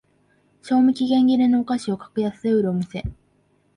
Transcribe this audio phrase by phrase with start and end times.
[0.63, 3.03] 賞味期限切れのお菓子を格安で売るお店